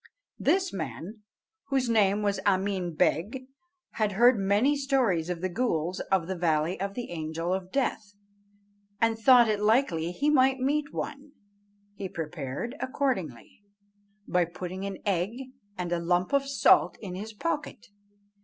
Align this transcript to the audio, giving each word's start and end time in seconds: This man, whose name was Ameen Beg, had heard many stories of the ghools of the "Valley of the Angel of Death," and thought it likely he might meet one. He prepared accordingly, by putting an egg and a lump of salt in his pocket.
This 0.39 0.73
man, 0.73 1.21
whose 1.65 1.87
name 1.87 2.23
was 2.23 2.39
Ameen 2.43 2.95
Beg, 2.95 3.45
had 3.91 4.13
heard 4.13 4.35
many 4.35 4.75
stories 4.75 5.29
of 5.29 5.41
the 5.41 5.47
ghools 5.47 5.99
of 6.11 6.25
the 6.25 6.35
"Valley 6.35 6.79
of 6.81 6.95
the 6.95 7.11
Angel 7.11 7.53
of 7.53 7.71
Death," 7.71 8.01
and 8.99 9.15
thought 9.15 9.47
it 9.47 9.59
likely 9.59 10.11
he 10.11 10.31
might 10.31 10.57
meet 10.59 10.91
one. 10.91 11.33
He 11.93 12.09
prepared 12.09 12.73
accordingly, 12.79 13.61
by 14.27 14.45
putting 14.45 14.85
an 14.87 14.97
egg 15.05 15.33
and 15.77 15.91
a 15.91 15.99
lump 15.99 16.33
of 16.33 16.47
salt 16.49 16.97
in 16.99 17.13
his 17.13 17.31
pocket. 17.31 17.85